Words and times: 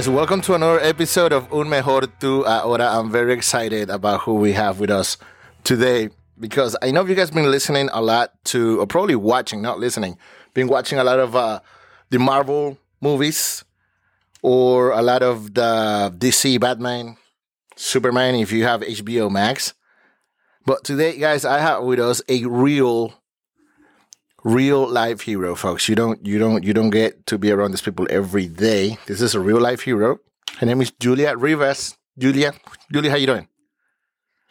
Guys, 0.00 0.08
welcome 0.08 0.40
to 0.40 0.54
another 0.54 0.80
episode 0.80 1.30
of 1.30 1.52
Un 1.52 1.68
Mejor 1.68 2.06
Tu 2.20 2.42
Ahora. 2.46 2.98
I'm 2.98 3.10
very 3.10 3.34
excited 3.34 3.90
about 3.90 4.22
who 4.22 4.36
we 4.36 4.54
have 4.54 4.80
with 4.80 4.88
us 4.88 5.18
today 5.62 6.08
because 6.38 6.74
I 6.80 6.90
know 6.90 7.04
you 7.04 7.14
guys 7.14 7.30
been 7.30 7.50
listening 7.50 7.90
a 7.92 8.00
lot 8.00 8.32
to, 8.46 8.80
or 8.80 8.86
probably 8.86 9.14
watching, 9.14 9.60
not 9.60 9.78
listening, 9.78 10.16
been 10.54 10.68
watching 10.68 10.98
a 10.98 11.04
lot 11.04 11.18
of 11.18 11.36
uh, 11.36 11.60
the 12.08 12.18
Marvel 12.18 12.78
movies 13.02 13.62
or 14.40 14.92
a 14.92 15.02
lot 15.02 15.22
of 15.22 15.52
the 15.52 16.10
DC 16.16 16.58
Batman, 16.58 17.18
Superman 17.76 18.36
if 18.36 18.52
you 18.52 18.64
have 18.64 18.80
HBO 18.80 19.30
Max. 19.30 19.74
But 20.64 20.82
today, 20.82 21.18
guys, 21.18 21.44
I 21.44 21.58
have 21.58 21.82
with 21.82 22.00
us 22.00 22.22
a 22.26 22.46
real 22.46 23.19
real 24.44 24.88
life 24.88 25.22
hero, 25.22 25.54
folks. 25.54 25.88
You 25.88 25.94
don't 25.94 26.24
you 26.26 26.38
don't 26.38 26.64
you 26.64 26.72
don't 26.72 26.90
get 26.90 27.26
to 27.26 27.38
be 27.38 27.50
around 27.50 27.72
these 27.72 27.82
people 27.82 28.06
every 28.10 28.46
day. 28.46 28.98
This 29.06 29.20
is 29.20 29.34
a 29.34 29.40
real 29.40 29.60
life 29.60 29.82
hero. 29.82 30.18
Her 30.58 30.66
name 30.66 30.80
is 30.80 30.90
Julia 30.92 31.36
Rivas. 31.36 31.96
Julia, 32.18 32.52
Julia, 32.92 33.10
how 33.10 33.16
you 33.16 33.26
doing? 33.26 33.48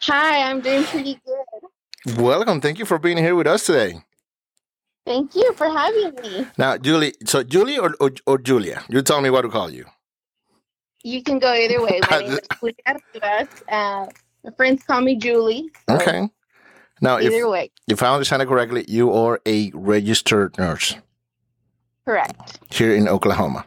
Hi, 0.00 0.50
I'm 0.50 0.60
doing 0.60 0.84
pretty 0.84 1.20
good. 1.24 2.18
Welcome. 2.18 2.60
Thank 2.60 2.78
you 2.78 2.84
for 2.86 2.98
being 2.98 3.18
here 3.18 3.34
with 3.34 3.46
us 3.46 3.66
today. 3.66 4.00
Thank 5.06 5.34
you 5.36 5.52
for 5.54 5.66
having 5.68 6.14
me. 6.22 6.46
Now, 6.58 6.76
Julie, 6.78 7.14
so 7.26 7.42
Julie 7.42 7.78
or, 7.78 7.94
or, 8.00 8.10
or 8.26 8.38
Julia? 8.38 8.82
You 8.88 9.02
tell 9.02 9.20
me 9.20 9.30
what 9.30 9.42
to 9.42 9.48
call 9.48 9.70
you. 9.70 9.84
You 11.02 11.22
can 11.22 11.38
go 11.38 11.52
either 11.52 11.80
way. 11.82 12.00
My 12.10 12.18
name 12.20 12.32
is 12.32 12.40
Julia 12.60 12.74
Rivas. 13.14 13.48
Uh, 13.68 14.06
my 14.44 14.50
friends 14.56 14.82
call 14.82 15.00
me 15.00 15.16
Julie. 15.16 15.70
so 15.88 15.96
Okay. 15.96 16.28
Now, 17.00 17.16
if, 17.16 17.32
Either 17.32 17.48
way, 17.48 17.70
if 17.88 18.02
I 18.02 18.12
understand 18.12 18.42
it 18.42 18.46
correctly, 18.48 18.84
you 18.88 19.12
are 19.12 19.40
a 19.46 19.70
registered 19.74 20.58
nurse 20.58 20.96
correct. 22.04 22.58
here 22.70 22.94
in 22.94 23.08
Oklahoma. 23.08 23.64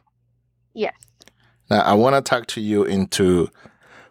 Yes. 0.73 0.93
Now, 1.69 1.81
I 1.81 1.93
want 1.93 2.15
to 2.15 2.21
talk 2.21 2.47
to 2.47 2.61
you 2.61 2.83
into 2.83 3.49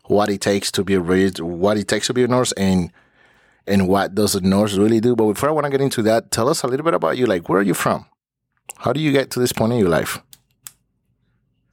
what 0.07 0.29
it 0.29 0.41
takes 0.41 0.73
to 0.73 0.85
be 0.85 0.95
a 0.95 1.01
what 1.45 1.77
it 1.77 1.87
takes 1.87 2.09
to 2.09 2.15
be 2.15 2.25
a 2.25 2.29
nurse 2.29 2.53
and 2.53 2.91
and 3.67 3.89
what 3.89 4.15
does 4.15 4.35
a 4.35 4.41
nurse 4.41 4.75
really 4.75 5.01
do. 5.01 5.15
But 5.15 5.27
before 5.27 5.49
I 5.49 5.53
want 5.53 5.67
to 5.67 5.71
get 5.71 5.81
into 5.81 6.03
that, 6.03 6.31
tell 6.31 6.49
us 6.49 6.63
a 6.65 6.67
little 6.67 6.85
bit 6.85 6.95
about 6.95 7.17
you. 7.17 7.27
Like, 7.27 7.49
where 7.49 7.61
are 7.61 7.65
you 7.65 7.75
from? 7.75 8.07
How 8.79 8.93
do 8.93 9.01
you 9.01 9.13
get 9.13 9.31
to 9.33 9.41
this 9.41 9.53
point 9.53 9.73
in 9.73 9.79
your 9.79 9.89
life? 9.89 10.21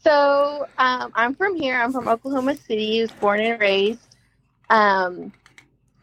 So 0.03 0.67
um, 0.77 1.11
I'm 1.15 1.33
from 1.35 1.55
here. 1.55 1.75
I'm 1.75 1.91
from 1.91 2.07
Oklahoma 2.07 2.55
City. 2.55 2.99
I 2.99 3.01
was 3.03 3.11
born 3.11 3.39
and 3.41 3.59
raised. 3.59 3.99
Um, 4.69 5.33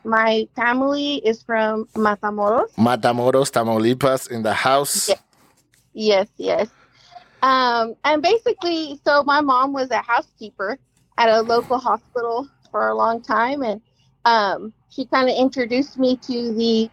my 0.06 0.48
family 0.54 1.16
is 1.16 1.42
from 1.42 1.86
Matamoros. 1.94 2.72
Matamoros, 2.76 3.50
Tamaulipas, 3.50 4.30
in 4.30 4.42
the 4.42 4.54
house. 4.54 5.08
Yeah. 5.08 5.16
Yes, 5.92 6.28
yes. 6.36 6.68
Um, 7.42 7.94
and 8.04 8.22
basically, 8.22 8.98
so 9.04 9.22
my 9.24 9.40
mom 9.40 9.72
was 9.72 9.90
a 9.90 9.98
housekeeper 9.98 10.78
at 11.18 11.28
a 11.28 11.42
local 11.42 11.78
hospital 11.78 12.48
for 12.70 12.88
a 12.88 12.94
long 12.94 13.22
time, 13.22 13.62
and 13.62 13.80
um, 14.24 14.72
she 14.90 15.06
kind 15.06 15.28
of 15.28 15.36
introduced 15.36 15.98
me 15.98 16.16
to 16.18 16.54
the 16.54 16.90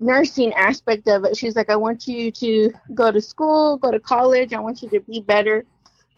nursing 0.00 0.52
aspect 0.54 1.08
of 1.08 1.24
it. 1.24 1.36
She's 1.36 1.56
like, 1.56 1.70
I 1.70 1.76
want 1.76 2.06
you 2.06 2.30
to 2.32 2.72
go 2.94 3.10
to 3.10 3.20
school, 3.20 3.76
go 3.76 3.90
to 3.90 4.00
college. 4.00 4.52
I 4.52 4.60
want 4.60 4.82
you 4.82 4.88
to 4.90 5.00
be 5.00 5.20
better. 5.20 5.64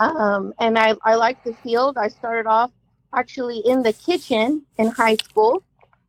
Um, 0.00 0.52
and 0.58 0.78
I, 0.78 0.94
I 1.04 1.14
like 1.14 1.42
the 1.44 1.54
field. 1.62 1.96
I 1.96 2.08
started 2.08 2.48
off 2.48 2.70
actually 3.14 3.58
in 3.64 3.82
the 3.82 3.92
kitchen 3.92 4.64
in 4.76 4.88
high 4.88 5.16
school. 5.16 5.62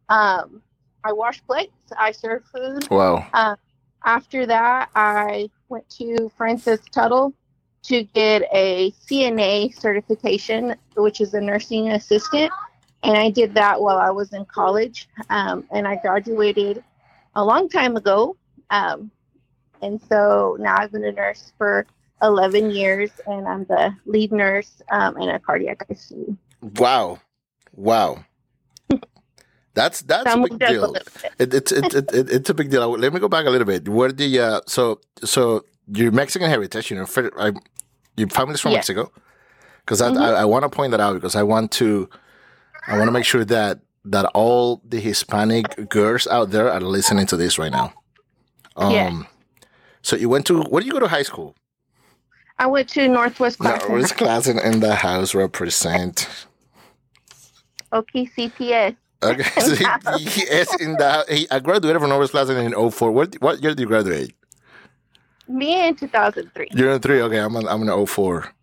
Um, 0.09 0.61
I 1.03 1.13
washed 1.13 1.45
plates, 1.45 1.71
I 1.97 2.11
served 2.11 2.47
food, 2.47 2.89
Wow. 2.89 3.25
after 4.03 4.45
that, 4.45 4.89
I 4.95 5.49
went 5.69 5.89
to 5.91 6.29
Francis 6.37 6.79
Tuttle 6.91 7.33
to 7.83 8.03
get 8.03 8.43
a 8.53 8.91
CNA 8.91 9.73
certification, 9.79 10.75
which 10.95 11.21
is 11.21 11.33
a 11.33 11.41
nursing 11.41 11.91
assistant. 11.91 12.51
And 13.03 13.15
I 13.17 13.29
did 13.29 13.53
that 13.53 13.79
while 13.79 13.97
I 13.97 14.09
was 14.09 14.33
in 14.33 14.45
college. 14.45 15.07
Um, 15.29 15.65
and 15.71 15.87
I 15.87 15.95
graduated 15.95 16.83
a 17.35 17.43
long 17.43 17.69
time 17.69 17.95
ago. 17.95 18.35
Um, 18.69 19.11
and 19.81 20.01
so 20.09 20.57
now 20.59 20.75
I've 20.77 20.91
been 20.91 21.05
a 21.05 21.11
nurse 21.11 21.53
for 21.57 21.85
11 22.21 22.71
years, 22.71 23.11
and 23.27 23.47
I'm 23.47 23.63
the 23.65 23.95
lead 24.05 24.31
nurse 24.31 24.81
um, 24.91 25.17
in 25.17 25.29
a 25.29 25.39
cardiac 25.39 25.87
ICU. 25.87 26.35
Wow. 26.61 27.19
Wow. 27.73 28.25
That's 29.77 30.01
that's 30.01 30.33
a 30.33 30.37
big 30.45 30.53
a 30.61 30.67
deal. 30.71 30.95
It, 31.43 31.53
it's 31.59 31.71
it, 31.71 31.85
it, 31.99 32.05
it, 32.19 32.25
it's 32.37 32.49
a 32.49 32.53
big 32.59 32.69
deal. 32.71 32.89
Let 33.03 33.13
me 33.13 33.19
go 33.19 33.29
back 33.35 33.45
a 33.45 33.51
little 33.55 33.69
bit. 33.73 33.87
Where 33.87 34.11
the 34.21 34.29
uh, 34.47 34.61
so 34.65 34.99
so 35.33 35.63
your 35.99 36.11
Mexican 36.11 36.49
heritage, 36.49 36.89
you 36.89 36.97
know, 36.97 37.05
for, 37.05 37.23
I, 37.39 37.51
your 38.19 38.29
family's 38.29 38.59
from 38.59 38.71
Yeah. 38.71 38.77
Mexico, 38.79 39.03
because 39.85 40.01
I, 40.01 40.09
Mhm. 40.09 40.21
I, 40.21 40.29
I 40.43 40.45
want 40.45 40.63
to 40.63 40.69
point 40.77 40.91
that 40.93 40.99
out 41.05 41.13
because 41.13 41.35
I 41.35 41.43
want 41.43 41.71
to 41.79 42.09
I 42.87 42.97
want 42.97 43.07
to 43.07 43.11
make 43.11 43.25
sure 43.33 43.45
that 43.45 43.79
that 44.13 44.25
all 44.33 44.81
the 44.93 44.99
Hispanic 44.99 45.65
girls 45.89 46.25
out 46.27 46.49
there 46.51 46.67
are 46.75 46.81
listening 46.97 47.27
to 47.27 47.37
this 47.37 47.59
right 47.59 47.71
now. 47.79 47.93
Um, 48.75 48.91
Yeah. 48.91 49.23
So 50.01 50.15
you 50.15 50.29
went 50.29 50.45
to 50.47 50.53
where 50.71 50.81
did 50.81 50.87
you 50.87 50.93
go 50.99 50.99
to 51.07 51.13
high 51.17 51.25
school? 51.31 51.53
I 52.57 52.65
went 52.65 52.89
to 52.95 53.07
Northwest 53.07 53.61
No, 53.61 53.69
Class 53.69 53.89
where's 53.89 54.11
class 54.11 54.47
in, 54.47 54.57
in 54.69 54.79
the 54.79 54.95
house 54.95 55.35
represent? 55.35 56.27
OKCPS. 57.91 58.95
Okay, 59.23 59.43
so 59.61 59.75
he, 59.75 60.25
he 60.25 60.41
is 60.43 60.73
in 60.79 60.93
the 60.93 61.25
he, 61.29 61.47
I 61.49 61.59
graduated 61.59 62.01
from 62.01 62.09
Norris 62.09 62.31
Class 62.31 62.49
in 62.49 62.91
04. 62.91 63.11
What 63.11 63.35
what 63.41 63.61
year 63.61 63.71
did 63.71 63.79
you 63.79 63.87
graduate? 63.87 64.33
Me 65.47 65.87
in 65.87 65.95
2003. 65.95 66.67
You're 66.71 66.91
in 66.91 66.99
three. 67.01 67.21
Okay, 67.21 67.39
I'm 67.39 67.55
an 67.55 67.67
I'm 67.67 67.87
an 67.87 68.05
04. 68.05 68.53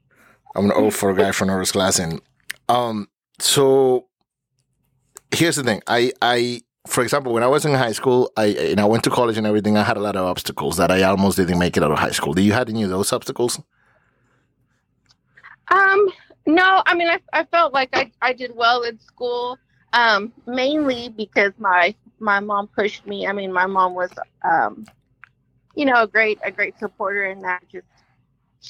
I'm 0.55 0.71
an 0.71 0.91
04 0.91 1.15
guy 1.15 1.33
from 1.33 1.49
Norris 1.49 1.73
Class. 1.73 1.99
And 1.99 2.21
um, 2.69 3.09
so 3.41 4.07
here's 5.35 5.57
the 5.57 5.65
thing. 5.65 5.83
I 5.87 6.13
I 6.23 6.61
for 6.87 7.03
example, 7.03 7.33
when 7.33 7.43
I 7.43 7.47
was 7.47 7.65
in 7.65 7.75
high 7.75 7.93
school, 7.93 8.31
I 8.37 8.47
and 8.47 8.81
I 8.81 8.85
went 8.85 9.05
to 9.05 9.11
college 9.11 9.39
and 9.39 9.47
everything. 9.47 9.77
I 9.77 9.83
had 9.83 9.97
a 9.97 10.01
lot 10.01 10.17
of 10.17 10.25
obstacles 10.25 10.77
that 10.77 10.91
I 10.91 11.03
almost 11.03 11.37
didn't 11.37 11.59
make 11.59 11.77
it 11.77 11.83
out 11.83 11.91
of 11.91 11.99
high 11.99 12.11
school. 12.11 12.35
Do 12.35 12.43
you 12.43 12.53
had 12.53 12.69
any 12.69 12.83
of 12.83 12.91
those 12.91 13.13
obstacles? 13.13 13.61
Um, 15.69 16.09
no, 16.47 16.83
I 16.85 16.95
mean, 16.95 17.09
I, 17.09 17.21
I 17.33 17.45
felt 17.45 17.73
like 17.73 17.89
I, 17.95 18.13
I 18.21 18.35
did 18.35 18.55
well 18.55 18.83
in 18.83 19.01
school, 19.01 19.59
um, 19.95 20.33
mainly 20.47 21.09
because 21.09 21.53
my, 21.57 21.95
my 22.19 22.41
mom 22.41 22.67
pushed 22.67 23.07
me. 23.07 23.27
I 23.27 23.33
mean, 23.33 23.53
my 23.53 23.67
mom 23.67 23.95
was, 23.95 24.11
um, 24.43 24.85
you 25.75 25.85
know, 25.85 26.03
a 26.03 26.07
great, 26.07 26.39
a 26.45 26.51
great 26.51 26.79
supporter 26.79 27.25
in 27.27 27.41
that 27.43 27.63
just, 27.71 27.87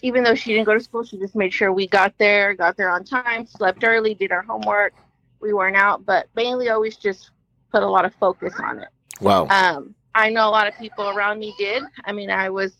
even 0.02 0.22
though 0.22 0.34
she 0.34 0.52
didn't 0.52 0.66
go 0.66 0.74
to 0.74 0.80
school, 0.80 1.02
she 1.02 1.18
just 1.18 1.34
made 1.34 1.52
sure 1.52 1.72
we 1.72 1.86
got 1.86 2.16
there, 2.18 2.54
got 2.54 2.76
there 2.76 2.90
on 2.90 3.04
time, 3.04 3.46
slept 3.46 3.82
early, 3.84 4.14
did 4.14 4.32
our 4.32 4.42
homework. 4.42 4.92
We 5.40 5.52
weren't 5.52 5.76
out, 5.76 6.04
but 6.04 6.28
mainly 6.36 6.68
always 6.68 6.96
just 6.96 7.30
put 7.72 7.82
a 7.82 7.88
lot 7.88 8.04
of 8.04 8.14
focus 8.16 8.54
on 8.62 8.80
it. 8.80 8.88
Wow. 9.20 9.46
Um, 9.48 9.94
I 10.14 10.30
know 10.30 10.48
a 10.48 10.50
lot 10.50 10.68
of 10.68 10.76
people 10.78 11.08
around 11.08 11.38
me 11.38 11.54
did. 11.58 11.82
I 12.04 12.12
mean, 12.12 12.30
I 12.30 12.50
was, 12.50 12.72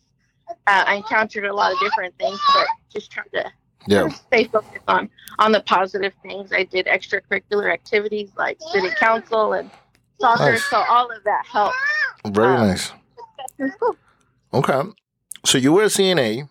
uh, 0.49 0.84
I 0.87 0.97
encountered 0.97 1.44
a 1.44 1.55
lot 1.55 1.72
of 1.72 1.78
different 1.81 2.16
things, 2.19 2.41
but 2.53 2.66
just 2.93 3.11
trying 3.11 3.31
to 3.34 3.50
Yeah. 3.87 4.09
stay 4.09 4.45
focused 4.45 4.85
on 4.89 5.11
on 5.39 5.53
the 5.53 5.61
positive 5.61 6.12
things. 6.23 6.53
I 6.53 6.65
did 6.65 6.87
extracurricular 6.87 7.73
activities 7.73 8.31
like 8.37 8.59
city 8.73 8.88
council 8.99 9.53
and 9.53 9.71
soccer, 10.21 10.53
Nice. 10.53 10.65
so 10.65 10.76
all 10.88 11.11
of 11.11 11.23
that 11.25 11.44
helped. 11.47 11.76
Very 12.26 12.55
um, 12.55 12.69
nice. 12.69 12.93
Okay. 14.55 14.82
So 15.44 15.59
you 15.59 15.73
were 15.73 15.82
a 15.82 15.87
CNA, 15.87 16.49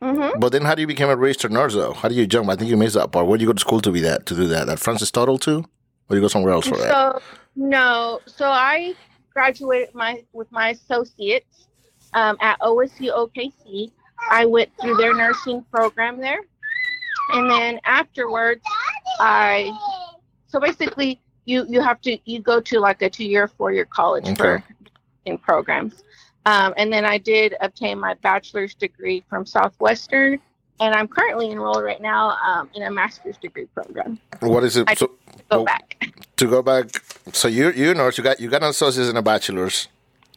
hmm 0.00 0.28
but 0.38 0.52
then 0.52 0.62
how 0.62 0.76
do 0.76 0.80
you 0.80 0.86
become 0.86 1.10
a 1.10 1.16
registered 1.16 1.50
nurse 1.52 1.74
though? 1.74 1.92
How 1.92 2.08
do 2.08 2.14
you 2.14 2.26
jump? 2.26 2.48
I 2.48 2.54
think 2.56 2.70
you 2.70 2.76
missed 2.76 2.94
that 2.94 3.10
part. 3.10 3.26
Where 3.26 3.36
did 3.36 3.42
you 3.42 3.48
go 3.48 3.52
to 3.54 3.60
school 3.60 3.80
to 3.80 3.90
be 3.90 4.00
that 4.00 4.26
to 4.26 4.36
do 4.36 4.46
that? 4.46 4.68
At 4.68 4.78
Francis 4.78 5.10
Tuttle 5.10 5.36
too? 5.38 5.58
Or 5.58 5.64
do 6.10 6.14
you 6.14 6.20
go 6.20 6.28
somewhere 6.28 6.52
else 6.52 6.68
for 6.68 6.76
that? 6.78 6.90
So 6.90 7.20
no, 7.56 8.20
so 8.26 8.48
I 8.48 8.94
graduated 9.34 9.94
my 9.94 10.22
with 10.32 10.50
my 10.52 10.70
associates 10.70 11.66
um, 12.14 12.36
at 12.40 12.58
OSU 12.60 13.10
OKC. 13.12 13.90
I 14.30 14.44
went 14.46 14.70
through 14.80 14.96
their 14.96 15.14
nursing 15.14 15.64
program 15.72 16.18
there, 16.20 16.40
and 17.32 17.50
then 17.50 17.80
afterwards, 17.84 18.62
I 19.20 19.72
so 20.48 20.60
basically 20.60 21.20
you 21.46 21.64
you 21.68 21.80
have 21.80 22.00
to 22.02 22.18
you 22.24 22.40
go 22.40 22.60
to 22.60 22.80
like 22.80 23.02
a 23.02 23.10
two 23.10 23.24
year 23.24 23.48
four 23.48 23.72
year 23.72 23.84
college 23.86 24.24
Okay. 24.26 24.34
for 24.34 24.64
in 25.24 25.38
programs, 25.38 26.02
um, 26.46 26.74
and 26.76 26.92
then 26.92 27.04
I 27.04 27.18
did 27.18 27.54
obtain 27.60 27.98
my 27.98 28.14
bachelor's 28.14 28.74
degree 28.74 29.24
from 29.28 29.46
Southwestern. 29.46 30.40
And 30.82 30.94
I'm 30.94 31.08
currently 31.08 31.50
enrolled 31.50 31.84
right 31.84 32.00
now 32.00 32.38
um, 32.42 32.70
in 32.72 32.82
a 32.84 32.90
master's 32.90 33.36
degree 33.36 33.66
program. 33.66 34.18
What 34.40 34.64
is 34.64 34.78
it? 34.78 34.88
I- 34.88 34.94
So 34.94 35.08
Go 35.50 35.60
Oh. 35.60 35.64
back. 35.66 36.10
to 36.36 36.46
go 36.48 36.62
back, 36.62 36.86
so 37.34 37.48
you 37.48 37.70
you 37.72 37.92
nurse, 37.92 38.16
you 38.16 38.24
got 38.24 38.40
you 38.40 38.48
got 38.48 38.62
an 38.62 38.70
associate's 38.70 39.10
and 39.10 39.18
a 39.18 39.22
bachelor's 39.22 39.88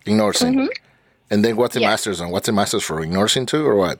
in 0.05 0.17
nursing, 0.17 0.53
Mhm. 0.55 0.67
And 1.29 1.43
then 1.43 1.55
what's 1.55 1.73
the 1.75 1.81
master's 1.81 2.21
on? 2.21 2.31
What's 2.31 2.45
the 2.47 2.51
master's 2.53 2.83
for? 2.83 3.01
In 3.03 3.11
nursing 3.11 3.45
too, 3.45 3.65
or 3.65 3.75
what? 3.75 3.99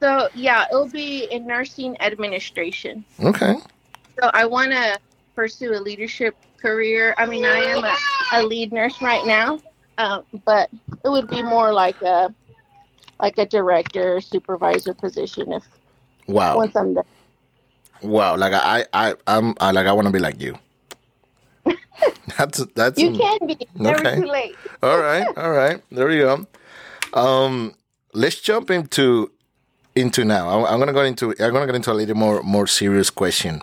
So 0.00 0.28
yeah, 0.34 0.66
it'll 0.70 0.88
be 0.88 1.24
in 1.30 1.46
nursing 1.46 2.00
administration. 2.00 3.04
Okay, 3.22 3.54
So 4.20 4.30
I 4.34 4.44
want 4.46 4.72
to 4.72 4.98
pursue 5.34 5.72
a 5.72 5.80
leadership 5.80 6.36
career. 6.60 7.14
I 7.18 7.26
mean, 7.26 7.44
I 7.44 7.58
am 7.58 7.84
a, 7.84 7.96
a 8.32 8.42
lead 8.46 8.72
nurse 8.72 9.00
right 9.00 9.24
now, 9.26 9.58
um, 9.98 10.24
but 10.44 10.70
it 11.04 11.08
would 11.08 11.28
be 11.28 11.42
more 11.42 11.72
like 11.72 12.00
a 12.02 12.34
like 13.20 13.38
a 13.38 13.46
director, 13.46 14.20
supervisor 14.20 14.92
position 14.94 15.52
if 15.52 15.64
Wow. 16.26 16.56
once 16.56 16.74
I'm 16.74 16.94
done. 16.94 17.04
Wow. 18.02 18.36
Like 18.36 18.52
I, 18.54 18.84
I, 18.92 19.14
I'm 19.26 19.54
I, 19.60 19.70
like 19.70 19.86
I 19.86 19.92
want 19.92 20.06
to 20.06 20.12
be 20.12 20.18
like 20.18 20.40
you. 20.40 20.58
that's 22.38 22.64
that's 22.74 23.02
You 23.02 23.10
can 23.12 23.38
be 23.46 23.58
never 23.78 24.04
Okay. 24.04 24.16
too 24.16 24.26
late. 24.26 24.58
all 24.82 24.98
right. 25.00 25.28
All 25.36 25.52
right. 25.52 25.82
There 25.90 26.08
we 26.08 26.18
go. 26.18 26.46
Um, 27.14 27.74
let's 28.14 28.40
jump 28.40 28.70
into 28.70 29.32
into 29.96 30.24
now. 30.24 30.48
I'm, 30.50 30.66
I'm 30.74 30.78
gonna 30.80 30.92
go 30.94 31.02
into 31.04 31.30
I'm 31.40 31.52
gonna 31.52 31.66
get 31.66 31.74
into 31.76 31.92
a 31.92 31.94
little 31.94 32.16
more 32.16 32.42
more 32.42 32.66
serious 32.66 33.10
question. 33.10 33.62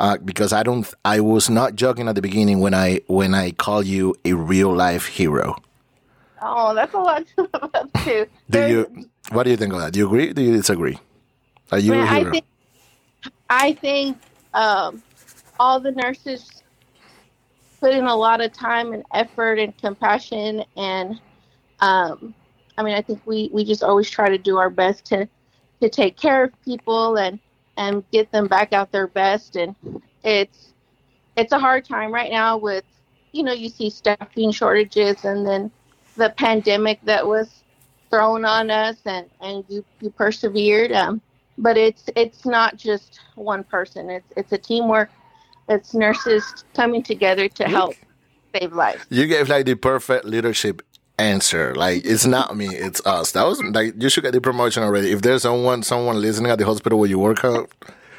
Uh, 0.00 0.18
because 0.18 0.52
I 0.52 0.62
don't, 0.62 0.92
I 1.04 1.20
was 1.20 1.50
not 1.50 1.76
joking 1.76 2.08
at 2.08 2.16
the 2.16 2.22
beginning 2.22 2.60
when 2.60 2.74
I 2.74 3.00
when 3.08 3.34
I 3.34 3.52
call 3.52 3.82
you 3.82 4.14
a 4.24 4.34
real 4.34 4.74
life 4.74 5.06
hero. 5.06 5.56
Oh, 6.42 6.74
that's 6.74 6.94
a 6.94 6.98
lot 6.98 7.26
to 7.36 7.42
live 7.54 7.70
up 7.74 7.90
to. 8.04 8.26
Do 8.50 8.60
you? 8.60 8.88
What 9.30 9.44
do 9.44 9.50
you 9.50 9.56
think 9.58 9.72
of 9.74 9.80
that? 9.80 9.92
Do 9.92 10.00
you 10.00 10.06
agree? 10.06 10.32
Do 10.32 10.42
you 10.42 10.52
disagree? 10.56 10.98
Are 11.72 11.78
you 11.80 11.98
Man, 11.98 12.02
a 12.02 12.06
I 12.08 12.08
hero? 12.08 12.32
think 12.32 12.46
I 13.50 13.74
think 13.74 14.18
um, 14.54 15.02
all 15.58 15.80
the 15.80 15.92
nurses 15.92 16.61
put 17.82 17.92
in 17.92 18.06
a 18.06 18.14
lot 18.14 18.40
of 18.40 18.52
time 18.52 18.92
and 18.92 19.04
effort 19.12 19.58
and 19.58 19.76
compassion, 19.76 20.64
and 20.76 21.20
um, 21.80 22.32
I 22.78 22.84
mean, 22.84 22.94
I 22.94 23.02
think 23.02 23.20
we 23.26 23.50
we 23.52 23.64
just 23.64 23.82
always 23.82 24.08
try 24.08 24.28
to 24.28 24.38
do 24.38 24.56
our 24.56 24.70
best 24.70 25.04
to 25.06 25.28
to 25.80 25.88
take 25.88 26.16
care 26.16 26.44
of 26.44 26.62
people 26.64 27.18
and 27.18 27.40
and 27.76 28.08
get 28.12 28.30
them 28.30 28.46
back 28.46 28.72
out 28.72 28.92
their 28.92 29.08
best, 29.08 29.56
and 29.56 29.74
it's 30.22 30.74
it's 31.36 31.52
a 31.52 31.58
hard 31.58 31.84
time 31.84 32.12
right 32.12 32.30
now 32.30 32.56
with 32.56 32.84
you 33.32 33.42
know 33.42 33.52
you 33.52 33.68
see 33.68 33.90
staffing 33.90 34.52
shortages 34.52 35.24
and 35.24 35.44
then 35.44 35.68
the 36.16 36.30
pandemic 36.30 37.00
that 37.04 37.26
was 37.26 37.64
thrown 38.10 38.44
on 38.44 38.70
us 38.70 38.98
and 39.06 39.28
and 39.40 39.64
you 39.68 39.84
you 40.00 40.08
persevered. 40.10 40.92
Um 40.92 41.20
but 41.58 41.76
it's 41.76 42.04
it's 42.14 42.46
not 42.46 42.76
just 42.76 43.18
one 43.34 43.64
person. 43.64 44.08
It's 44.08 44.32
it's 44.36 44.52
a 44.52 44.58
teamwork 44.58 45.10
it's 45.68 45.94
nurses 45.94 46.64
coming 46.74 47.02
together 47.02 47.48
to 47.48 47.64
help 47.64 47.94
save 48.54 48.72
lives 48.72 49.04
You 49.10 49.26
gave 49.26 49.48
like 49.48 49.66
the 49.66 49.74
perfect 49.74 50.24
leadership 50.24 50.82
answer. 51.18 51.74
Like 51.74 52.04
it's 52.04 52.26
not 52.26 52.56
me, 52.56 52.66
it's 52.68 53.04
us. 53.06 53.32
That 53.32 53.44
was 53.46 53.62
like 53.62 53.94
you 54.00 54.08
should 54.08 54.24
get 54.24 54.32
the 54.32 54.40
promotion 54.40 54.82
already. 54.82 55.12
If 55.12 55.22
there's 55.22 55.42
someone 55.42 55.82
someone 55.82 56.20
listening 56.20 56.50
at 56.50 56.58
the 56.58 56.64
hospital 56.64 56.98
where 56.98 57.08
you 57.08 57.18
work 57.18 57.44
out, 57.44 57.70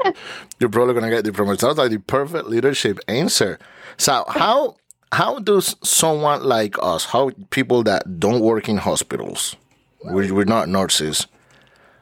you're 0.59 0.69
probably 0.69 0.93
gonna 0.93 1.09
get 1.09 1.23
the 1.23 1.33
promotion. 1.33 1.59
That 1.61 1.67
was 1.69 1.77
like 1.77 1.91
the 1.91 1.99
perfect 1.99 2.47
leadership 2.47 2.99
answer. 3.07 3.59
So 3.97 4.25
how 4.29 4.77
how 5.11 5.39
does 5.39 5.75
someone 5.83 6.43
like 6.43 6.75
us, 6.81 7.05
how 7.05 7.31
people 7.51 7.83
that 7.83 8.19
don't 8.19 8.39
work 8.39 8.67
in 8.67 8.77
hospitals, 8.77 9.55
we're, 10.03 10.33
we're 10.33 10.43
not 10.43 10.69
nurses, 10.69 11.27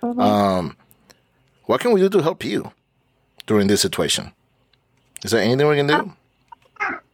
um, 0.01 0.77
what 1.65 1.81
can 1.81 1.91
we 1.91 1.99
do 1.99 2.09
to 2.09 2.21
help 2.21 2.45
you 2.45 2.71
during 3.47 3.67
this 3.67 3.81
situation? 3.81 4.31
Is 5.23 5.31
there 5.31 5.41
anything 5.41 5.67
we 5.67 5.75
can 5.75 5.87
do? 5.87 6.13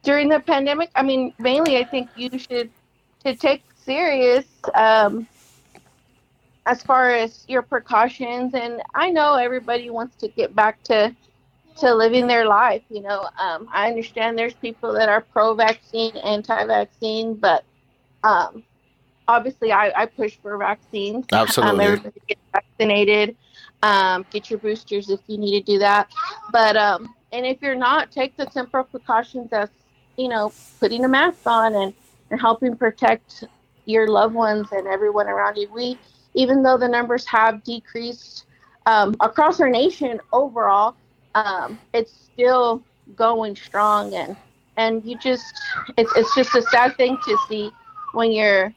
during 0.02 0.28
the 0.28 0.40
pandemic 0.40 0.90
i 0.94 1.02
mean 1.02 1.34
mainly 1.38 1.76
i 1.76 1.84
think 1.84 2.08
you 2.16 2.30
should 2.38 2.70
to 3.22 3.34
take 3.34 3.62
serious 3.76 4.46
um 4.74 5.26
as 6.66 6.82
far 6.82 7.10
as 7.10 7.46
your 7.48 7.62
precautions. 7.62 8.54
And 8.54 8.82
i 8.94 9.10
know 9.10 9.34
everybody 9.34 9.90
wants 9.90 10.16
to 10.16 10.28
get 10.28 10.54
back 10.54 10.82
to 10.84 11.14
to 11.78 11.94
living 11.94 12.26
their 12.26 12.46
life 12.46 12.82
you 12.90 13.02
know. 13.02 13.28
Um 13.38 13.68
i 13.72 13.88
understand 13.88 14.38
there's 14.38 14.54
people 14.54 14.92
that 14.94 15.08
are 15.08 15.20
pro-vaccine 15.20 16.16
anti-vaccine 16.16 17.34
but 17.34 17.64
um 18.24 18.62
obviously 19.26 19.72
i 19.72 19.92
i 19.96 20.06
push 20.06 20.36
for 20.42 20.56
vaccines. 20.56 21.26
Um, 21.32 21.40
Absolutely. 21.40 21.84
everybody 21.84 22.20
get 22.28 22.38
vaccinated. 22.52 23.36
Um, 23.82 24.26
get 24.30 24.50
your 24.50 24.58
boosters 24.58 25.08
if 25.08 25.20
you 25.28 25.38
need 25.38 25.60
to 25.60 25.72
do 25.72 25.78
that. 25.78 26.08
But 26.50 26.76
um, 26.76 27.14
and 27.32 27.46
if 27.46 27.58
you're 27.62 27.74
not 27.74 28.10
take 28.10 28.36
the 28.36 28.48
simple 28.50 28.84
precautions 28.84 29.52
as 29.52 29.70
you 30.16 30.28
know 30.28 30.54
putting 30.80 31.04
a 31.04 31.08
mask 31.08 31.40
on 31.46 31.74
and, 31.74 31.94
and 32.30 32.40
helping 32.40 32.76
protect 32.76 33.44
your 33.84 34.06
loved 34.08 34.34
ones 34.34 34.68
and 34.72 34.86
everyone 34.86 35.26
around 35.28 35.56
you 35.56 35.68
we 35.72 35.98
even 36.34 36.62
though 36.62 36.76
the 36.78 36.88
numbers 36.88 37.26
have 37.26 37.62
decreased 37.64 38.46
um, 38.86 39.14
across 39.20 39.60
our 39.60 39.68
nation 39.70 40.20
overall 40.32 40.96
um, 41.34 41.78
it's 41.92 42.12
still 42.32 42.84
going 43.14 43.54
strong 43.56 44.14
and 44.14 44.36
and 44.76 45.04
you 45.04 45.16
just 45.18 45.52
it's, 45.96 46.12
it's 46.16 46.34
just 46.34 46.54
a 46.54 46.62
sad 46.62 46.96
thing 46.96 47.16
to 47.24 47.36
see 47.48 47.70
when 48.12 48.32
you're 48.32 48.72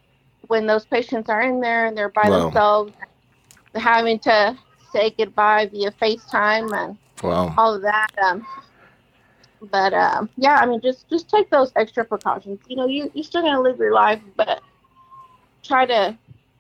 when 0.47 0.65
those 0.65 0.85
patients 0.85 1.29
are 1.29 1.41
in 1.41 1.59
there 1.59 1.85
and 1.85 1.97
they're 1.97 2.09
by 2.09 2.29
Wow. 2.29 2.49
themselves 2.51 2.93
having 3.75 4.19
to 4.19 4.57
say 4.91 5.11
goodbye 5.17 5.67
via 5.67 5.91
FaceTime 5.91 6.75
and 6.77 6.97
Wow. 7.23 7.53
all 7.57 7.75
of 7.75 7.81
that. 7.83 8.09
Um, 8.23 8.45
but 9.69 9.93
um, 9.93 10.29
yeah, 10.37 10.55
I 10.55 10.65
mean, 10.65 10.81
just 10.81 11.07
just 11.09 11.29
take 11.29 11.49
those 11.49 11.71
extra 11.75 12.03
precautions. 12.03 12.59
You 12.67 12.75
know, 12.75 12.87
you 12.87 13.11
you're 13.13 13.23
still 13.23 13.41
gonna 13.41 13.61
live 13.61 13.77
your 13.77 13.93
life, 13.93 14.21
but 14.35 14.61
try 15.63 15.85
to 15.85 16.17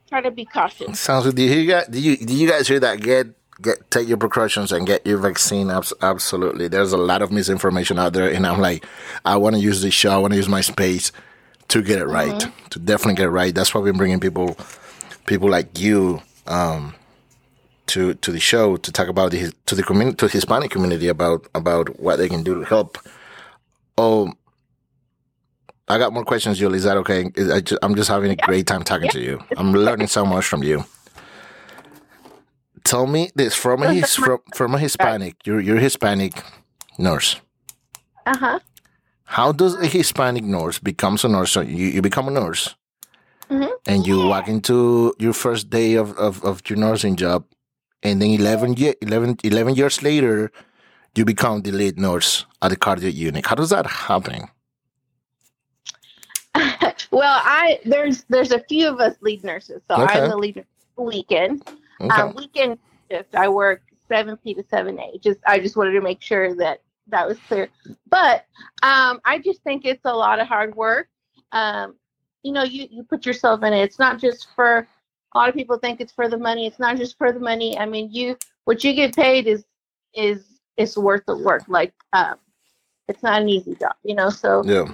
try 0.07 0.21
to 0.21 0.31
be 0.31 0.45
cautious. 0.45 0.99
Sounds 0.99 1.25
good. 1.25 1.35
Do 1.35 1.43
you 1.43 1.69
guys, 1.69 1.87
do 1.87 1.99
you 1.99 2.17
do 2.17 2.35
you 2.35 2.47
guys 2.49 2.67
hear 2.67 2.79
that? 2.79 3.01
Get 3.01 3.27
get 3.61 3.89
take 3.89 4.07
your 4.07 4.17
precautions 4.17 4.71
and 4.71 4.85
get 4.85 5.05
your 5.05 5.17
vaccine. 5.17 5.71
Absolutely. 5.71 6.67
There's 6.67 6.93
a 6.93 6.97
lot 6.97 7.21
of 7.21 7.31
misinformation 7.31 7.97
out 7.97 8.13
there, 8.13 8.31
and 8.31 8.45
I'm 8.45 8.59
like, 8.59 8.85
I 9.25 9.37
want 9.37 9.55
to 9.55 9.61
use 9.61 9.81
this 9.81 9.93
show. 9.93 10.11
I 10.11 10.17
want 10.17 10.33
to 10.33 10.37
use 10.37 10.49
my 10.49 10.61
space 10.61 11.11
to 11.69 11.81
get 11.81 11.99
it 11.99 12.05
right. 12.05 12.45
To 12.71 12.79
definitely 12.79 13.15
get 13.15 13.25
it 13.25 13.31
right. 13.31 13.53
That's 13.53 13.73
why 13.73 13.81
we're 13.81 13.93
bringing 13.93 14.19
people 14.19 14.57
people 15.25 15.49
like 15.49 15.79
you 15.79 16.21
um, 16.47 16.93
to 17.93 18.13
to 18.15 18.31
the 18.31 18.39
show 18.39 18.77
to 18.77 18.91
talk 18.91 19.07
about 19.07 19.31
the 19.31 19.51
to 19.67 19.75
the 19.75 19.83
community 19.83 20.15
to 20.17 20.25
the 20.27 20.31
Hispanic 20.31 20.71
community 20.71 21.07
about 21.07 21.47
about 21.55 21.99
what 21.99 22.17
they 22.17 22.29
can 22.29 22.43
do 22.43 22.53
to 22.59 22.65
help. 22.65 22.97
Oh. 23.97 24.33
I 25.87 25.97
got 25.97 26.13
more 26.13 26.23
questions, 26.23 26.57
Julie. 26.57 26.77
Is 26.77 26.85
that 26.85 26.95
okay? 26.97 27.25
I 27.37 27.61
I'm 27.83 27.95
just 27.95 28.09
having 28.09 28.31
a 28.31 28.35
great 28.47 28.65
time 28.65 28.83
talking 28.83 29.09
to 29.11 29.19
you. 29.19 29.39
I'm 29.57 29.73
learning 29.73 30.07
so 30.07 30.23
much 30.25 30.45
from 30.45 30.63
you. 30.63 30.85
Tell 32.83 33.05
me 33.07 33.29
this 33.35 33.55
from 33.55 33.83
a 33.83 33.93
his, 33.93 34.15
from, 34.15 34.39
from 34.55 34.73
a 34.75 34.79
Hispanic. 34.79 35.35
You're 35.45 35.59
you're 35.59 35.77
Hispanic 35.79 36.33
nurse. 36.97 37.39
Uh 38.25 38.37
huh. 38.37 38.59
How 39.25 39.51
does 39.51 39.75
a 39.75 39.85
Hispanic 39.87 40.43
nurse 40.43 40.79
becomes 40.79 41.23
a 41.25 41.27
nurse? 41.29 41.51
So 41.51 41.61
you, 41.61 41.87
you 41.87 42.01
become 42.01 42.27
a 42.27 42.31
nurse, 42.31 42.75
Mhm. 43.49 43.69
and 43.85 44.07
you 44.07 44.27
walk 44.27 44.47
into 44.47 45.13
your 45.19 45.33
first 45.33 45.69
day 45.69 45.95
of, 45.95 46.17
of, 46.17 46.43
of 46.43 46.61
your 46.69 46.79
nursing 46.79 47.15
job, 47.17 47.43
and 48.03 48.21
then 48.21 48.31
11, 48.31 48.73
year, 48.73 48.95
11, 49.01 49.37
11 49.43 49.75
years 49.75 50.01
later, 50.01 50.51
you 51.15 51.25
become 51.25 51.61
the 51.61 51.71
lead 51.71 51.99
nurse 51.99 52.45
at 52.61 52.69
the 52.69 52.75
cardiac 52.75 53.13
unit. 53.13 53.45
How 53.45 53.55
does 53.55 53.69
that 53.69 53.85
happen? 53.85 54.47
well, 57.11 57.41
I 57.43 57.79
there's 57.85 58.25
there's 58.29 58.51
a 58.51 58.59
few 58.59 58.89
of 58.89 58.99
us 58.99 59.15
lead 59.21 59.43
nurses, 59.43 59.81
so 59.87 60.01
Okay. 60.03 60.19
I'm 60.19 60.29
the 60.29 60.37
lead 60.37 60.65
weekend. 60.97 61.67
Okay. 62.01 62.21
Um, 62.21 62.35
weekend 62.35 62.77
shift. 63.09 63.35
I 63.35 63.47
work 63.47 63.83
seven 64.09 64.37
p 64.37 64.53
to 64.53 64.63
seven 64.69 64.99
a. 64.99 65.17
Just 65.19 65.39
I 65.45 65.59
just 65.59 65.77
wanted 65.77 65.93
to 65.93 66.01
make 66.01 66.21
sure 66.21 66.55
that 66.55 66.81
that 67.07 67.27
was 67.27 67.37
clear. 67.47 67.69
But 68.09 68.45
um, 68.83 69.21
I 69.25 69.39
just 69.43 69.63
think 69.63 69.85
it's 69.85 70.05
a 70.05 70.13
lot 70.13 70.39
of 70.39 70.47
hard 70.47 70.75
work. 70.75 71.07
Um, 71.51 71.95
you 72.43 72.51
know, 72.51 72.63
you 72.63 72.87
you 72.89 73.03
put 73.03 73.25
yourself 73.25 73.63
in 73.63 73.73
it. 73.73 73.81
It's 73.81 73.99
not 73.99 74.19
just 74.19 74.47
for. 74.55 74.87
A 75.33 75.37
lot 75.37 75.49
of 75.49 75.55
people 75.55 75.77
think 75.77 76.01
it's 76.01 76.11
for 76.11 76.27
the 76.27 76.37
money. 76.37 76.67
It's 76.67 76.79
not 76.79 76.97
just 76.97 77.17
for 77.17 77.31
the 77.31 77.39
money. 77.39 77.77
I 77.77 77.85
mean, 77.85 78.09
you 78.11 78.37
what 78.65 78.83
you 78.83 78.93
get 78.93 79.15
paid 79.15 79.47
is 79.47 79.65
is 80.13 80.59
is 80.77 80.97
worth 80.97 81.23
the 81.27 81.37
work. 81.37 81.63
Like, 81.67 81.93
um, 82.13 82.35
it's 83.07 83.23
not 83.23 83.41
an 83.41 83.49
easy 83.49 83.75
job, 83.75 83.93
you 84.03 84.15
know. 84.15 84.29
So 84.29 84.63
yeah. 84.65 84.85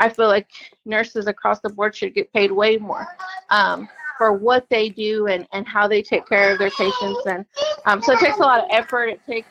I 0.00 0.08
feel 0.08 0.28
like 0.28 0.48
nurses 0.84 1.26
across 1.26 1.60
the 1.60 1.70
board 1.70 1.94
should 1.94 2.14
get 2.14 2.32
paid 2.32 2.50
way 2.50 2.76
more 2.76 3.06
um, 3.50 3.88
for 4.18 4.32
what 4.32 4.66
they 4.70 4.88
do 4.88 5.26
and, 5.26 5.46
and 5.52 5.66
how 5.68 5.86
they 5.86 6.02
take 6.02 6.26
care 6.26 6.52
of 6.52 6.58
their 6.58 6.70
patients. 6.70 7.26
And 7.26 7.44
um, 7.86 8.02
so 8.02 8.12
it 8.12 8.20
takes 8.20 8.38
a 8.38 8.42
lot 8.42 8.60
of 8.60 8.66
effort. 8.70 9.06
It 9.06 9.20
takes 9.26 9.48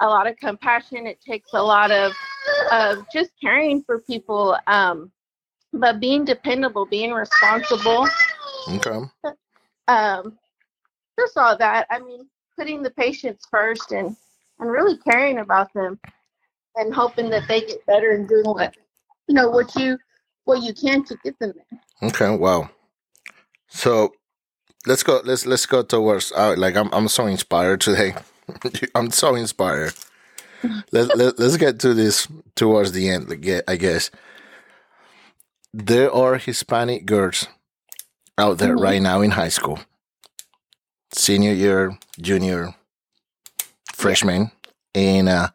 a 0.00 0.06
lot 0.06 0.26
of 0.26 0.36
compassion. 0.36 1.06
It 1.06 1.20
takes 1.20 1.50
a 1.54 1.62
lot 1.62 1.90
of, 1.90 2.12
of 2.70 3.04
just 3.12 3.30
caring 3.40 3.82
for 3.82 4.00
people, 4.00 4.56
um, 4.66 5.10
but 5.72 6.00
being 6.00 6.24
dependable, 6.24 6.86
being 6.86 7.12
responsible. 7.12 8.06
Okay. 8.68 9.00
Um, 9.88 10.38
just 11.18 11.36
all 11.36 11.56
that. 11.56 11.86
I 11.90 11.98
mean, 12.00 12.28
putting 12.56 12.82
the 12.82 12.90
patients 12.90 13.46
first 13.50 13.92
and, 13.92 14.16
and 14.58 14.70
really 14.70 14.96
caring 14.98 15.38
about 15.38 15.72
them 15.74 15.98
and 16.76 16.94
hoping 16.94 17.30
that 17.30 17.48
they 17.48 17.60
get 17.60 17.84
better 17.86 18.12
and 18.12 18.28
doing 18.28 18.44
what 18.44 18.74
you 19.28 19.34
know 19.34 19.48
what 19.50 19.74
you 19.76 19.98
what 20.44 20.62
you 20.62 20.72
can 20.74 21.04
to 21.04 21.16
get 21.24 21.38
them 21.38 21.52
there. 21.54 22.10
Okay. 22.10 22.34
Wow. 22.36 22.70
So 23.68 24.12
let's 24.86 25.02
go. 25.02 25.20
Let's 25.24 25.46
let's 25.46 25.66
go 25.66 25.82
towards. 25.82 26.32
Uh, 26.32 26.54
like 26.56 26.76
I'm 26.76 26.92
I'm 26.92 27.08
so 27.08 27.26
inspired 27.26 27.80
today. 27.80 28.14
I'm 28.94 29.10
so 29.10 29.34
inspired. 29.34 29.94
Let, 30.92 31.16
let 31.16 31.38
let's 31.38 31.56
get 31.56 31.80
to 31.80 31.94
this 31.94 32.28
towards 32.54 32.92
the 32.92 33.08
end. 33.08 33.32
I 33.66 33.76
guess 33.76 34.10
there 35.72 36.12
are 36.12 36.36
Hispanic 36.36 37.06
girls 37.06 37.46
out 38.38 38.58
there 38.58 38.76
Mhm. 38.76 38.82
right 38.82 39.02
now 39.02 39.20
in 39.22 39.30
high 39.32 39.48
school, 39.50 39.78
senior 41.12 41.52
year, 41.52 41.98
junior, 42.20 42.74
freshman, 43.94 44.50
and 44.94 45.28
uh, 45.28 45.48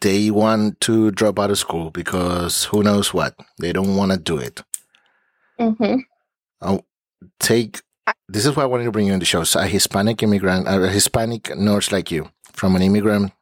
they 0.00 0.30
want 0.30 0.80
to 0.82 1.10
drop 1.12 1.38
out 1.38 1.50
of 1.50 1.58
school 1.58 1.90
because 1.90 2.64
who 2.64 2.82
knows 2.82 3.14
what 3.14 3.34
they 3.58 3.72
don't 3.72 3.96
want 3.96 4.12
to 4.12 4.18
do 4.18 4.38
it. 4.38 4.62
hmm 5.58 5.96
Take 7.40 7.80
this 8.28 8.44
is 8.46 8.54
why 8.56 8.64
I 8.64 8.66
wanted 8.66 8.84
to 8.84 8.90
bring 8.92 9.06
you 9.06 9.12
on 9.14 9.18
the 9.18 9.24
show. 9.24 9.44
So 9.44 9.60
a 9.60 9.66
Hispanic 9.66 10.22
immigrant, 10.22 10.66
a 10.68 10.88
Hispanic 10.88 11.56
nurse 11.56 11.90
like 11.90 12.10
you, 12.10 12.28
from 12.52 12.76
an 12.76 12.82
immigrant 12.82 13.32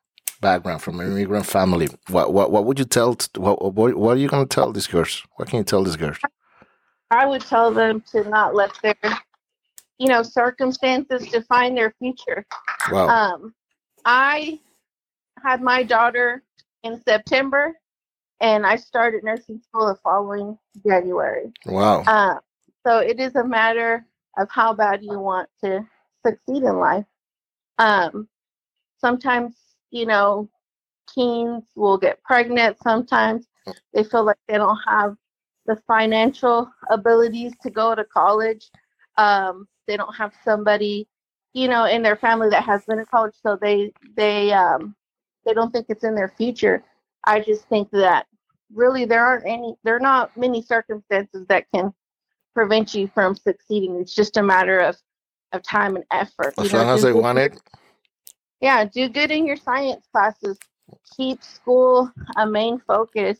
background, 0.41 0.83
from 0.83 1.01
an 1.01 1.11
immigrant 1.11 1.47
family. 1.47 1.89
What 2.09 2.33
what 2.33 2.53
what 2.53 2.65
would 2.65 2.79
you 2.79 2.85
tell? 2.85 3.17
What 3.37 3.75
what, 3.75 3.95
what 3.97 4.17
are 4.17 4.21
you 4.21 4.29
going 4.29 4.47
to 4.47 4.55
tell 4.55 4.73
these 4.73 4.87
girls? 4.87 5.23
What 5.37 5.49
can 5.49 5.59
you 5.59 5.65
tell 5.65 5.83
these 5.83 5.97
girls? 5.97 6.19
I 7.13 7.27
would 7.27 7.43
tell 7.43 7.71
them 7.71 8.03
to 8.13 8.29
not 8.29 8.55
let 8.55 8.73
their, 8.83 8.97
you 9.99 10.09
know, 10.09 10.23
circumstances 10.23 11.29
define 11.29 11.75
their 11.75 11.95
future. 11.99 12.47
Wow. 12.91 13.09
Um, 13.09 13.55
I 14.05 14.61
had 15.43 15.61
my 15.61 15.83
daughter 15.83 16.43
in 16.83 17.03
September, 17.07 17.75
and 18.41 18.67
I 18.67 18.77
started 18.77 19.25
nursing 19.25 19.61
school 19.61 19.89
the 19.89 19.97
following 20.03 20.59
January. 20.87 21.53
wow. 21.67 22.03
Uh, 22.07 22.39
so 22.85 22.99
it 22.99 23.21
is 23.21 23.37
a 23.37 23.45
matter 23.45 24.07
of 24.39 24.49
how 24.51 24.73
bad 24.73 25.05
you 25.05 25.19
want 25.19 25.49
to 25.63 25.87
succeed 26.25 26.63
in 26.63 26.79
life. 26.79 27.05
Um, 27.79 28.27
sometimes, 28.99 29.55
you 29.91 30.07
know, 30.07 30.49
teens 31.15 31.65
will 31.77 31.99
get 31.99 32.23
pregnant. 32.23 32.79
Sometimes 32.83 33.47
they 33.93 34.03
feel 34.03 34.25
like 34.25 34.39
they 34.49 34.57
don't 34.57 34.79
have 34.87 35.17
the 35.67 35.77
financial 35.87 36.71
abilities 36.91 37.53
to 37.63 37.71
go 37.71 37.95
to 37.95 38.05
college. 38.05 38.71
Um, 39.19 39.69
they 39.87 39.97
don't 39.97 40.15
have 40.15 40.33
somebody, 40.45 41.09
you 41.53 41.69
know, 41.69 41.85
in 41.85 42.03
their 42.03 42.17
family 42.17 42.49
that 42.51 42.65
has 42.65 42.85
been 42.85 42.99
to 42.99 43.07
college, 43.07 43.35
so 43.43 43.59
they 43.61 43.93
they 44.17 44.53
um, 44.53 44.95
they 45.45 45.55
don't 45.55 45.71
think 45.71 45.87
it's 45.89 46.05
in 46.05 46.15
their 46.15 46.33
future. 46.37 46.85
I 47.25 47.41
just 47.41 47.69
think 47.69 47.91
that 47.91 48.27
really 48.75 49.05
there 49.05 49.25
aren't 49.25 49.47
any, 49.47 49.75
there 49.85 49.97
are 49.97 50.01
not 50.01 50.37
many 50.37 50.63
circumstances 50.63 51.47
that 51.49 51.67
can 51.75 51.93
prevent 52.55 52.95
you 52.95 53.11
from 53.15 53.37
succeeding. 53.37 53.97
It's 54.01 54.15
just 54.15 54.37
a 54.37 54.43
matter 54.43 54.79
of 54.81 54.97
of 55.53 55.63
time 55.63 55.97
and 55.97 56.05
effort. 56.11 56.55
As 56.59 56.65
you 56.65 56.79
know, 56.79 56.85
long 56.85 56.95
as 56.95 57.03
they 57.03 57.13
want 57.13 57.39
it. 57.39 57.61
Yeah, 58.61 58.85
do 58.85 59.09
good 59.09 59.31
in 59.31 59.47
your 59.47 59.57
science 59.57 60.07
classes. 60.13 60.59
Keep 61.17 61.43
school 61.43 62.11
a 62.37 62.47
main 62.47 62.81
focus. 62.81 63.39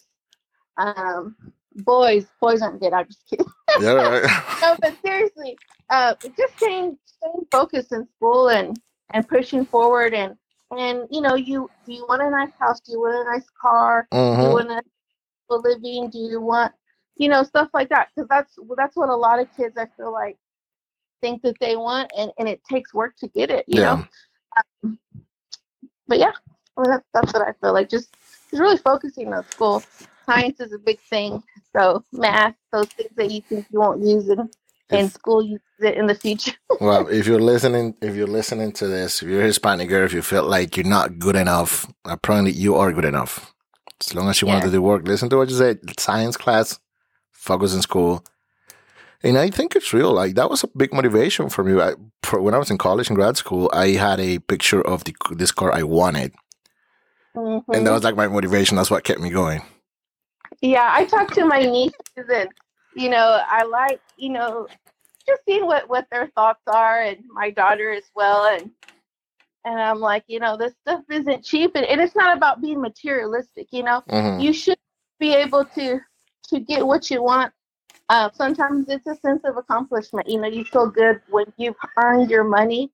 Um, 0.77 1.37
boys, 1.77 2.27
boys 2.41 2.63
aren't 2.63 2.81
good. 2.81 2.93
I'm 2.93 3.07
just 3.07 3.29
kidding. 3.29 3.47
Yeah. 3.81 3.93
Right. 3.93 4.31
no, 4.61 4.77
but 4.83 4.95
seriously, 5.05 5.57
uh, 5.89 6.15
just 6.37 6.55
staying 6.57 6.99
staying 7.07 7.47
focused 7.51 7.93
in 7.93 8.07
school 8.17 8.51
and 8.51 8.79
and 9.15 9.27
pushing 9.27 9.65
forward 9.65 10.13
and 10.13 10.35
and 10.77 11.07
you 11.11 11.23
know 11.23 11.35
you 11.37 11.71
do 11.87 11.93
you 11.95 12.05
want 12.09 12.21
a 12.23 12.29
nice 12.31 12.53
house? 12.61 12.81
Do 12.81 12.93
you 12.93 13.01
want 13.01 13.27
a 13.27 13.31
nice 13.33 13.47
car? 13.61 14.07
Do 14.13 14.19
you 14.19 14.25
Mhm. 14.25 14.53
want 14.53 14.71
a 14.71 14.83
living? 15.57 16.11
Do 16.11 16.19
you 16.19 16.41
want, 16.41 16.73
you 17.17 17.29
know, 17.29 17.43
stuff 17.43 17.69
like 17.75 17.89
that? 17.91 18.09
Because 18.15 18.29
that's 18.29 18.59
that's 18.77 18.97
what 18.97 19.09
a 19.09 19.17
lot 19.17 19.39
of 19.39 19.49
kids 19.57 19.77
I 19.79 19.87
feel 19.97 20.13
like 20.13 20.37
think 21.23 21.43
that 21.43 21.59
they 21.61 21.77
want, 21.77 22.11
and 22.17 22.31
and 22.39 22.49
it 22.49 22.63
takes 22.65 22.93
work 22.93 23.17
to 23.19 23.29
get 23.29 23.51
it. 23.51 23.65
You 23.69 23.81
Yeah. 23.81 23.95
know. 23.97 24.07
Um, 24.85 24.99
but 26.09 26.19
yeah, 26.19 26.33
well, 26.77 26.87
that's 26.87 27.07
that's 27.15 27.33
what 27.33 27.47
I 27.49 27.53
feel 27.61 27.73
like. 27.73 27.89
Just 27.89 28.13
just 28.51 28.61
really 28.61 28.77
focusing 28.79 29.33
on 29.33 29.45
school. 29.45 29.83
Science 30.27 30.61
is 30.61 30.73
a 30.73 30.79
big 30.79 31.01
thing. 31.01 31.43
So 31.77 32.05
math, 32.13 32.55
those 32.73 32.89
things 32.89 33.11
that 33.17 33.31
you 33.31 33.41
think 33.43 33.67
you 33.71 33.81
won't 33.81 34.03
use 34.03 34.29
in 34.29 34.41
in 34.91 35.07
If- 35.07 35.13
school, 35.13 35.43
you 35.43 35.53
use 35.53 35.61
it 35.91 35.97
in 35.97 36.07
the 36.07 36.15
future. 36.15 36.53
well, 36.81 37.09
if 37.09 37.27
you're 37.27 37.41
listening, 37.41 37.95
if 38.03 38.15
you're 38.15 38.27
listening 38.27 38.73
to 38.73 38.87
this, 38.87 39.23
if 39.23 39.29
you're 39.29 39.41
a 39.43 39.47
Hispanic 39.47 39.89
girl, 39.89 40.05
if 40.05 40.13
you 40.13 40.21
feel 40.23 40.45
like 40.45 40.77
you're 40.77 40.87
not 40.87 41.19
good 41.19 41.37
enough, 41.37 41.87
apparently 42.05 42.53
you 42.53 42.75
are 42.77 42.93
good 42.93 43.07
enough. 43.07 43.55
As 44.01 44.15
long 44.15 44.29
as 44.29 44.41
you 44.43 44.49
want 44.49 44.63
to 44.63 44.67
do 44.69 44.73
the 44.73 44.83
work, 44.83 45.07
listen 45.07 45.31
to 45.31 45.37
what 45.39 45.49
you 45.49 45.57
said. 45.57 45.79
Science 45.99 46.37
class, 46.37 46.79
focus 47.31 47.73
in 47.75 47.81
school. 47.83 48.23
And 49.23 49.39
I 49.39 49.49
think 49.51 49.77
it's 49.77 49.93
real. 49.95 50.13
Like 50.13 50.35
that 50.35 50.51
was 50.51 50.65
a 50.65 50.69
big 50.77 50.93
motivation 50.93 51.49
for 51.49 51.63
me. 51.65 51.81
I, 51.81 51.95
for, 52.25 52.43
when 52.43 52.53
I 52.55 52.59
was 52.59 52.71
in 52.71 52.79
college 52.79 53.09
and 53.09 53.17
grad 53.17 53.37
school, 53.37 53.71
I 53.73 53.91
had 53.91 54.19
a 54.21 54.41
picture 54.41 54.83
of 54.83 55.05
the 55.05 55.15
this 55.31 55.53
car 55.53 55.73
I 55.73 55.85
wanted, 55.85 56.35
and 57.35 57.63
Mhm. 57.65 57.85
that 57.85 57.93
was 57.93 58.03
like 58.05 58.17
my 58.17 58.27
motivation. 58.29 58.77
That's 58.77 58.91
what 58.91 59.05
kept 59.05 59.21
me 59.21 59.31
going. 59.31 59.63
Yeah, 60.61 60.89
I 60.93 61.05
talk 61.05 61.31
to 61.33 61.45
my 61.45 61.61
nieces 61.61 62.29
and 62.33 62.49
you 62.95 63.09
know, 63.09 63.41
I 63.49 63.63
like, 63.65 64.01
you 64.17 64.31
know, 64.31 64.69
just 65.27 65.43
seeing 65.45 65.67
what 65.67 65.89
what 65.89 66.07
their 66.11 66.29
thoughts 66.35 66.63
are 66.67 67.01
and 67.03 67.19
my 67.33 67.51
daughter 67.51 67.91
as 67.93 68.11
well 68.15 68.47
and 68.47 68.71
and 69.65 69.81
I'm 69.81 69.99
like, 70.01 70.25
you 70.27 70.39
know, 70.39 70.57
this 70.57 70.75
stuff 70.81 71.03
isn't 71.11 71.45
cheap 71.45 71.73
and, 71.75 71.85
and 71.87 72.01
it's 72.01 72.15
not 72.15 72.37
about 72.37 72.61
being 72.61 72.81
materialistic, 72.81 73.69
you 73.73 73.83
know. 73.83 74.03
hmm 74.09 74.41
You 74.41 74.53
should 74.53 74.79
be 75.19 75.35
able 75.35 75.65
to 75.67 76.01
to 76.49 76.61
get 76.61 76.87
what 76.87 77.11
you 77.11 77.23
want. 77.23 77.53
Uh, 78.09 78.31
sometimes 78.33 78.89
it's 78.89 79.07
a 79.07 79.15
sense 79.17 79.43
of 79.45 79.57
accomplishment. 79.57 80.29
You 80.29 80.41
know, 80.41 80.49
you 80.49 80.65
feel 80.65 80.89
good 80.89 81.21
when 81.29 81.47
you've 81.57 81.77
earned 81.97 82.31
your 82.31 82.45
money 82.45 82.91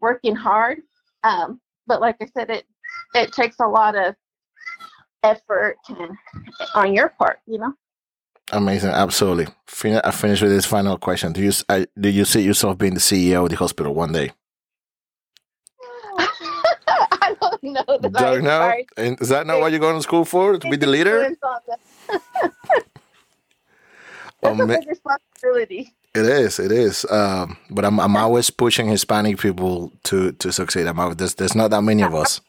working 0.00 0.34
hard. 0.34 0.82
Um, 1.24 1.60
but 1.86 2.00
like 2.00 2.16
I 2.20 2.26
said, 2.26 2.50
it 2.50 2.64
it 3.14 3.32
takes 3.32 3.56
a 3.60 3.66
lot 3.66 3.96
of 3.96 4.14
effort 5.22 5.76
and, 5.88 6.16
on 6.74 6.94
your 6.94 7.10
part, 7.10 7.40
you 7.46 7.58
know. 7.58 7.72
Amazing, 8.50 8.90
absolutely. 8.90 9.46
Fin- 9.66 10.00
I 10.04 10.10
finish 10.10 10.42
with 10.42 10.50
this 10.50 10.66
final 10.66 10.98
question. 10.98 11.32
Do 11.32 11.40
you 11.42 11.52
I, 11.68 11.86
do 11.98 12.08
you 12.08 12.24
see 12.24 12.42
yourself 12.42 12.76
being 12.76 12.94
the 12.94 13.00
CEO 13.00 13.44
of 13.44 13.50
the 13.50 13.56
hospital 13.56 13.94
one 13.94 14.12
day? 14.12 14.32
I 16.18 17.34
don't 17.40 17.62
know 17.62 17.98
that 17.98 18.12
Don't 18.12 18.44
know. 18.44 18.74
And 18.96 19.20
is 19.20 19.28
that 19.30 19.46
not 19.46 19.60
what 19.60 19.70
you're 19.72 19.80
going 19.80 19.96
to 19.96 20.02
school 20.02 20.24
for? 20.24 20.58
To 20.58 20.70
be 20.70 20.76
the 20.76 20.86
leader? 20.86 21.22
them. 21.22 22.52
Oh, 24.42 24.52
a 24.60 24.66
big 24.66 24.88
responsibility. 24.88 25.94
It 26.14 26.26
is. 26.26 26.58
It 26.58 26.72
is. 26.72 27.06
Um, 27.10 27.56
but 27.70 27.86
I'm 27.86 27.98
I'm 27.98 28.16
always 28.16 28.50
pushing 28.50 28.88
Hispanic 28.88 29.38
people 29.38 29.92
to 30.04 30.32
to 30.32 30.52
succeed. 30.52 30.86
I'm 30.86 31.00
always, 31.00 31.16
there's 31.16 31.34
there's 31.36 31.54
not 31.54 31.70
that 31.70 31.82
many 31.82 32.02
of 32.02 32.14
us. 32.14 32.40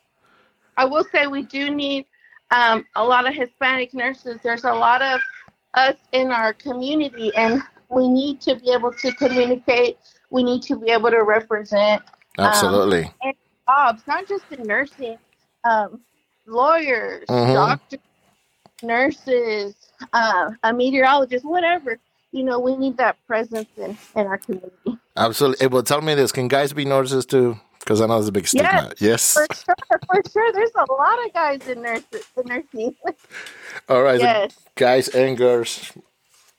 I 0.75 0.85
will 0.85 1.05
say 1.13 1.27
we 1.27 1.43
do 1.43 1.69
need 1.73 2.05
um, 2.53 2.85
a 2.95 3.03
lot 3.03 3.27
of 3.27 3.33
Hispanic 3.33 3.93
nurses. 3.93 4.39
There's 4.43 4.63
a 4.63 4.73
lot 4.73 5.01
of 5.01 5.19
us 5.73 5.95
in 6.11 6.31
our 6.31 6.53
community, 6.53 7.31
and 7.35 7.61
we 7.89 8.07
need 8.07 8.41
to 8.41 8.55
be 8.55 8.71
able 8.71 8.91
to 8.93 9.11
communicate. 9.13 9.97
We 10.29 10.43
need 10.43 10.61
to 10.63 10.77
be 10.77 10.91
able 10.91 11.09
to 11.11 11.23
represent 11.23 12.03
Absolutely. 12.37 13.11
jobs, 13.67 14.03
not 14.07 14.27
just 14.27 14.45
in 14.51 14.63
nursing, 14.67 15.17
um, 15.63 16.01
lawyers, 16.45 17.25
Mhm. 17.29 17.53
doctors, 17.53 17.99
nurses, 18.81 19.75
uh, 20.13 20.51
a 20.63 20.73
meteorologist, 20.73 21.45
whatever. 21.45 21.99
You 22.31 22.43
know, 22.43 22.59
we 22.59 22.75
need 22.75 22.97
that 22.97 23.17
presence 23.27 23.69
in, 23.77 23.97
in 24.15 24.27
our 24.27 24.37
community. 24.39 24.97
Absolutely. 25.15 25.67
Well, 25.67 25.83
tell 25.83 26.01
me 26.01 26.15
this: 26.15 26.31
Can 26.31 26.47
guys 26.47 26.73
be 26.73 26.85
nurses 26.85 27.25
too? 27.25 27.59
Because 27.83 27.99
I 27.99 28.05
know 28.05 28.17
it's 28.17 28.29
a 28.29 28.31
big 28.31 28.47
stigma. 28.47 28.91
Yes. 28.99 29.33
For 29.33 29.45
sure, 29.53 29.75
for 30.07 30.21
sure. 30.31 30.53
There's 30.53 30.71
a 30.75 30.91
lot 30.93 31.25
of 31.25 31.33
guys 31.33 31.67
in 31.67 31.81
nurses, 31.81 32.25
in 32.37 32.47
nursing. 32.47 32.95
All 33.89 34.03
right, 34.03 34.19
yes, 34.21 34.57
guys 34.75 35.09
and 35.09 35.37
girls, 35.37 35.91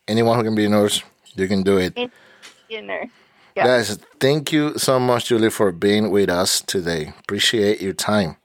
anyone 0.06 0.36
who 0.36 0.44
can 0.44 0.54
be 0.54 0.66
a 0.66 0.68
nurse, 0.68 1.02
you 1.34 1.48
can 1.48 1.62
do 1.62 1.78
it. 1.78 1.96
in 1.96 2.86
nurse. 2.86 3.08
Yeah. 3.56 3.66
Guys, 3.66 3.96
thank 4.20 4.52
you 4.52 4.76
so 4.76 4.98
much, 4.98 5.26
Julie, 5.26 5.48
for 5.48 5.70
being 5.72 6.10
with 6.10 6.28
us 6.28 6.60
today. 6.60 7.14
Appreciate 7.20 7.80
your 7.80 7.94
time. 7.94 8.36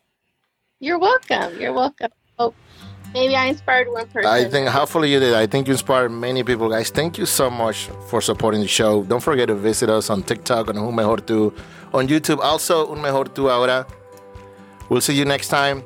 You're 0.79 0.99
welcome. 0.99 1.59
You're 1.59 1.73
welcome. 1.73 2.11
Maybe 3.13 3.35
I 3.35 3.45
inspired 3.45 3.87
one 3.89 4.07
person. 4.07 4.29
I 4.29 4.45
think 4.45 4.67
hopefully 4.69 5.11
you 5.11 5.19
did. 5.19 5.33
I 5.33 5.47
think 5.47 5.67
you 5.67 5.73
inspired 5.73 6.09
many 6.09 6.43
people, 6.43 6.69
guys. 6.69 6.89
Thank 6.89 7.17
you 7.17 7.25
so 7.25 7.49
much 7.49 7.89
for 8.07 8.21
supporting 8.21 8.61
the 8.61 8.67
show. 8.67 9.03
Don't 9.03 9.23
forget 9.23 9.47
to 9.47 9.55
visit 9.55 9.89
us 9.89 10.09
on 10.09 10.21
TikTok 10.23 10.69
on 10.69 10.77
Un 10.77 10.93
Mejor 10.93 11.17
Tu, 11.17 11.53
on 11.93 12.07
YouTube. 12.07 12.39
Also, 12.39 12.91
Un 12.91 13.01
Mejor 13.01 13.25
Tu 13.25 13.49
Ahora. 13.49 13.87
We'll 14.89 15.01
see 15.01 15.15
you 15.15 15.25
next 15.25 15.47
time. 15.47 15.83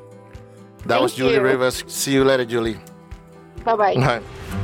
That 0.80 0.88
Thank 0.88 1.02
was 1.02 1.14
Julie 1.14 1.34
you. 1.34 1.40
Rivas. 1.42 1.84
See 1.86 2.12
you 2.12 2.24
later, 2.24 2.44
Julie. 2.44 2.78
Bye 3.64 3.76
bye. 3.76 3.94
Bye. 3.94 4.63